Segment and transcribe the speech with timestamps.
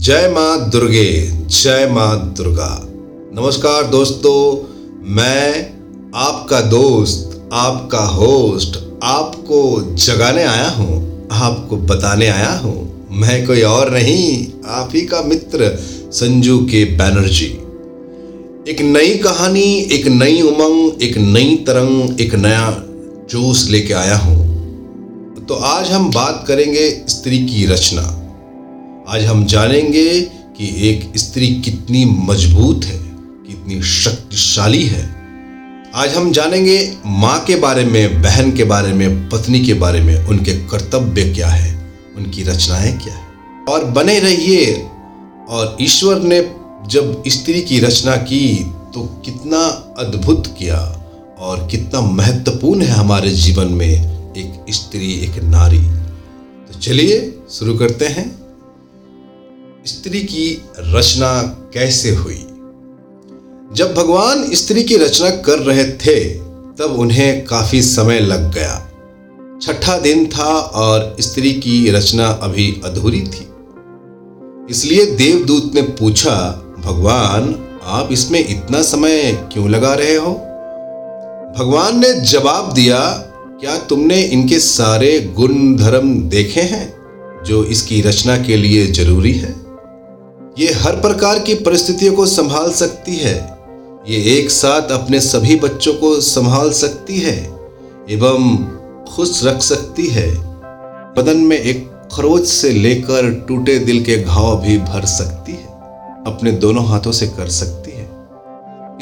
[0.00, 2.86] जय माँ दुर्गे, जय माँ दुर्गा।
[3.34, 4.68] नमस्कार दोस्तों,
[5.04, 5.72] मैं
[6.14, 13.90] आपका दोस्त, आपका होस्ट, आपको जगाने आया हूँ, आपको बताने आया हूँ। मैं कोई और
[13.90, 15.76] नहीं, आप ही का मित्र
[16.12, 17.46] संजू के बैनर्जी
[18.68, 22.70] एक नई कहानी, एक नई उमंग, एक नई तरंग, एक नया
[23.30, 28.16] जोश लेके आया हूँ। तो आज हम बात करेंगे स्त्री की रचना।
[29.10, 32.98] आज हम जानेंगे कि एक स्त्री कितनी मज़बूत है,
[33.48, 35.14] कितनी शक्तिशाली है।
[35.94, 40.26] आज हम जानेंगे माँ के बारे में, बहन के बारे में, पत्नी के बारे में,
[40.26, 43.24] उनके कर्तव्य क्या है, उनकी रचनाएँ क्या है।
[43.68, 44.86] और बने रहिए,
[45.48, 46.54] और ईश्वर ने
[46.86, 49.58] जब स्त्री की रचना की तो कितना
[49.98, 50.78] अद्भुत किया,
[51.38, 53.92] और कितना महत्वपूर्ण है हमारे जीवन में
[54.36, 55.82] एक स्त्री, एक नारी।
[56.68, 58.39] तो चलिए शुरू करते हैं।
[59.86, 61.42] स्त्री की रचना
[61.74, 62.46] कैसे हुई?
[63.72, 66.34] जब भगवान स्त्री की रचना कर रहे थे,
[66.78, 68.90] तब उन्हें काफ़ी समय लग गया।
[69.62, 73.48] छठा दिन था और स्त्री की रचना अभी अधूरी थी।
[74.70, 80.30] इसलिए देवदूत ने पूछा, भगवान, आप इसमें इतना समय क्यों लगा रहे हो?
[81.58, 83.00] भगवान ने जवाब दिया,
[83.60, 86.94] क्या तुमने इनके सारे गुण धर्म देखे हैं,
[87.44, 89.59] जो इसकी रचना के लिए ज़रूरी है?
[90.60, 93.34] ये हर प्रकार की परिस्थितियों को संभाल सकती है।
[94.08, 97.36] ये एक साथ अपने सभी बच्चों को संभाल सकती है,
[98.10, 98.56] एवं
[99.08, 100.28] खुश रख सकती है।
[101.16, 105.66] बदन में एक खरोच से लेकर टूटे दिल के घाव भी भर सकती है,
[106.26, 108.08] अपने दोनों हाथों से कर सकती है।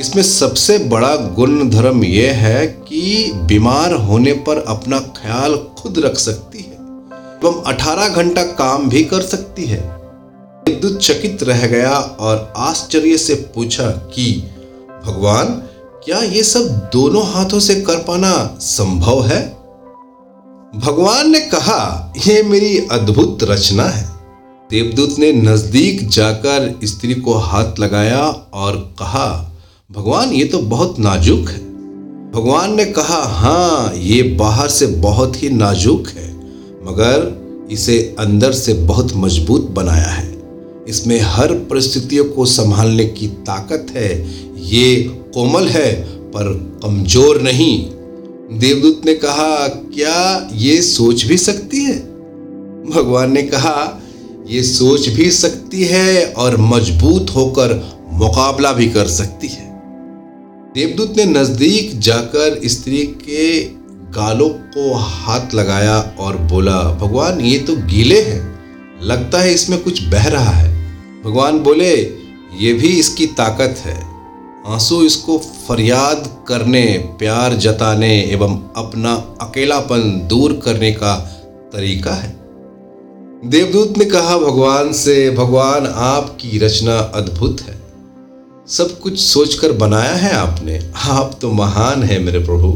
[0.00, 6.18] इसमें सबसे बड़ा गुण धर्म यह है कि बीमार होने पर अपना ख्याल खुद रख
[6.18, 6.74] सकती है,
[7.42, 9.97] एवं 18 घंटा काम भी कर सकती है।
[10.78, 14.32] विद्युत चकित रह गया और आश्चर्य से पूछा कि,
[15.06, 15.46] भगवान,
[16.04, 19.40] क्या ये सब दोनों हाथों से कर पाना संभव है?
[20.76, 24.06] भगवान ने कहा यह मेरी अद्भुत रचना है।
[24.70, 28.22] देवदूत ने नज़दीक जाकर स्त्री को हाथ लगाया
[28.54, 29.52] और कहा,
[29.92, 31.60] भगवान, ये तो बहुत नाजुक है।
[32.32, 36.32] भगवान ने कहा हाँ ये बाहर से बहुत ही नाजुक है,
[36.84, 37.36] मगर
[37.70, 40.27] इसे अंदर से बहुत मज़बूत बनाया है।
[40.88, 45.02] इसमें हर परिस्थितियों को संभालने की ताकत है। ये
[45.34, 47.86] कोमल है, पर कमज़ोर नहीं।
[48.58, 51.98] देवदूत ने कहा, क्या ये सोच भी सकती है?
[52.90, 54.02] भगवान ने कहा,
[54.46, 59.68] ये सोच भी सकती है और मज़बूत होकर मुकाबला भी कर सकती है।
[60.74, 63.64] देवदूत ने नज़दीक जाकर स्त्री के
[64.10, 68.58] गालों को हाथ लगाया और बोला, भगवान, ये तो गीले हैं।
[69.02, 70.77] लगता है इसमें कुछ बह रहा है।
[71.28, 71.94] भगवान बोले,
[72.60, 74.04] ये भी इसकी ताकत है।
[74.66, 81.16] आँसू इसको फरियाद करने, प्यार जताने एवं अपना अकेलापन दूर करने का
[81.72, 82.36] तरीका है।
[83.44, 87.82] देवदूत ने कहा, भगवान से, भगवान आपकी रचना अद्भुत है।
[88.68, 92.72] सब कुछ सोचकर बनाया है आपने। आप तो महान है मेरे प्रभु।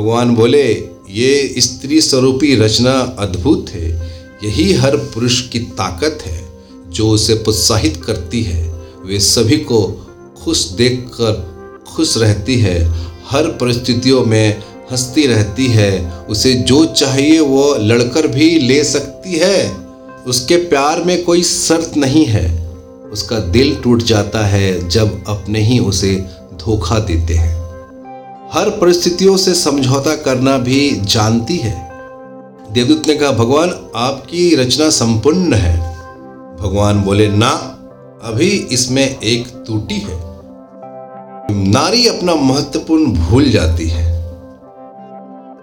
[0.00, 4.10] भगवान बोले, ये स्त्री स्वरूपी रचना अद्भुत है।
[4.44, 6.49] यही हर पुरुष की ताकत है।
[6.90, 10.06] जो उसे प्रोत्साहित करती है, वे सभी को
[10.44, 11.50] खुश देखकर
[11.88, 12.94] खुश रहती है।
[13.30, 19.76] हर परिस्थितियों में हंसती रहती है। उसे जो चाहिए वो लड़कर भी ले सकती है।
[20.26, 22.70] उसके प्यार में कोई शर्त नहीं है।
[23.12, 26.24] उसका दिल टूट जाता है जब अपने ही उसे
[26.54, 27.60] धोखा देते हैं।
[28.52, 31.90] हर परिस्थितियों से समझौता करना भी जानती है।
[32.72, 35.99] देवदूत ने कहा, भगवान, आपकी रचना संपूर्ण है।
[36.60, 37.50] भगवान बोले, ना,
[38.22, 40.20] अभी इसमें एक त्रुटि है।
[41.50, 44.20] नारी अपना महत्वपूर्ण भूल जाती है।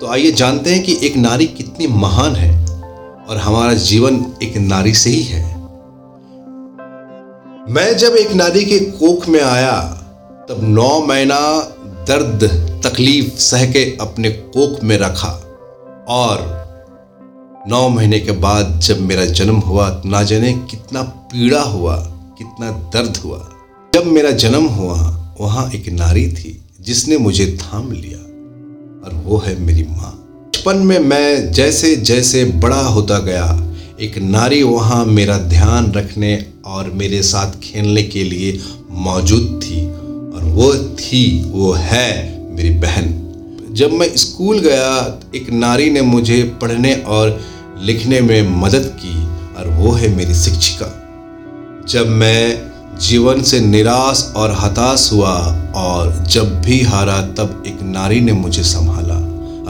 [0.00, 2.80] तो आइए जानते हैं कि एक नारी कितनी महान है
[3.28, 5.56] और हमारा जीवन एक नारी से ही है।
[7.70, 9.80] मैं जब एक नारी के कोख में आया,
[10.48, 12.44] तब नौ महीना दर्द,
[12.86, 15.30] तकलीफ़, सह के अपने कोख में रखा
[16.08, 16.64] और
[17.68, 21.96] नौ महीने के बाद जब मेरा जन्म हुआ, ना जाने कितना पीड़ा हुआ,
[22.38, 23.38] कितना दर्द हुआ।
[23.94, 24.96] जब मेरा जन्म हुआ,
[25.40, 30.10] वहाँ एक नारी थी जिसने मुझे थाम लिया और वो है मेरी माँ।
[30.48, 33.46] बचपन में मैं जैसे जैसे बड़ा होता गया,
[34.00, 40.44] एक नारी वहाँ मेरा ध्यान रखने और मेरे साथ खेलने के लिए मौजूद थी और
[40.44, 43.20] वो थी, वो है मेरी बहन।
[43.72, 49.24] जब मैं स्कूल गया, एक नारी ने मुझे पढ़ने और लिखने में मदद की
[49.56, 50.86] और वो है मेरी शिक्षिका।
[51.88, 55.32] जब मैं जीवन से निराश और हताश हुआ
[55.74, 59.14] और जब भी हारा तब एक नारी ने मुझे संभाला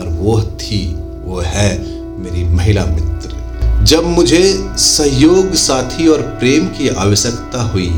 [0.01, 1.79] और वो थी, वो है
[2.19, 7.91] मेरी महिला मित्र। जब मुझे सहयोग, साथी और प्रेम की आवश्यकता हुई,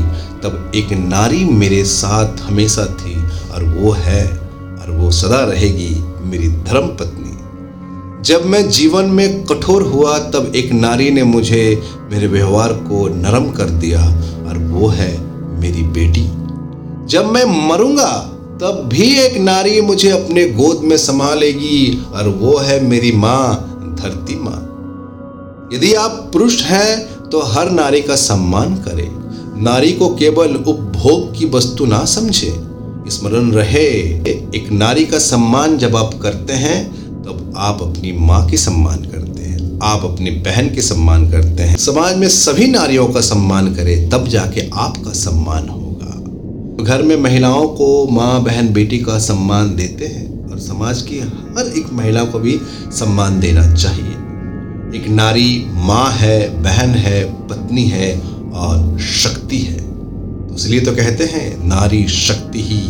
[0.43, 3.15] तब एक नारी मेरे साथ हमेशा थी
[3.51, 4.27] और वो है
[4.81, 7.26] और वो सदा रहेगी मेरी धर्म पत्नी
[8.27, 13.49] जब मैं जीवन में कठोर हुआ, तब एक नारी ने मुझे मेरे व्यवहार को नरम
[13.51, 14.01] कर दिया,
[14.47, 15.11] और वो है
[15.61, 16.23] मेरी बेटी।
[17.07, 18.11] जब मैं मरूँगा,
[18.61, 23.55] तब भी एक नारी मुझे अपने गोद में संभालेगी, और वो है मेरी माँ,
[24.01, 24.59] धरती माँ।
[25.73, 29.09] यदि आप पुरुष हैं तो हर नारी का सम्मान करें।
[29.63, 32.53] नारी को केवल उपभोग की वस्तु ना समझे।
[33.09, 33.87] स्मरण रहे,
[34.55, 39.43] एक नारी का सम्मान जब आप करते हैं तब आप अपनी माँ की सम्मान करते
[39.43, 44.09] हैं, आप अपनी बहन के सम्मान करते हैं। समाज में सभी नारियों का सम्मान करें,
[44.09, 50.05] तब जाके आपका सम्मान होगा। घर में महिलाओं को माँ, बहन, बेटी का सम्मान देते
[50.05, 52.59] हैं और समाज की हर एक महिला को भी
[52.91, 54.15] सम्मान देना चाहिए।
[54.99, 58.19] एक नारी माँ है, बहन है, पत्नी है
[58.53, 59.79] और शक्ति है।
[60.47, 62.81] तो इसलिए तो कहते हैं, नारी शक्ति ही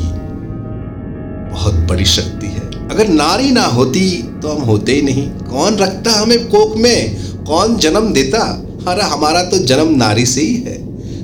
[1.51, 2.56] बहुत बड़ी शक्ति है।
[2.91, 7.15] अगर नारी ना होती तो हम होते ही नहीं। कौन रखता हमें कोक में?
[7.43, 8.63] कौन जन्म देता?
[8.87, 10.77] अरे, हमारा तो जन्म नारी से ही है।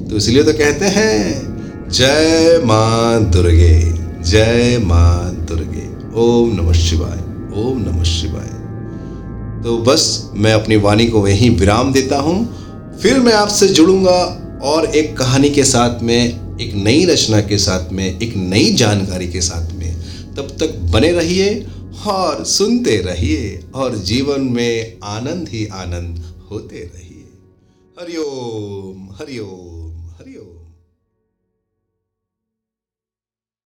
[0.10, 1.42] तो इसलिए तो कहते हैं,
[1.90, 3.94] जय माँ दुर्गे,
[4.24, 5.86] जय माँ दुर्गे।
[6.22, 7.18] ओम नमः शिवाय,
[7.62, 8.64] ओम नमः शिवाय।
[9.64, 12.40] तो बस मैं अपनी वाणी को वहीं विराम देता हूँ।
[13.02, 14.20] फिर मैं आपसे जुड़ूँगा
[14.64, 19.28] और एक कहानी के साथ में, एक नई रचना के साथ में, एक नई जानकारी
[19.28, 19.83] के साथ में।
[20.38, 21.68] तब तक बने रहिए
[22.08, 27.26] और सुनते रहिए और जीवन में आनंद ही आनंद होते रहिए।
[28.00, 29.73] हरिओम हरिओम।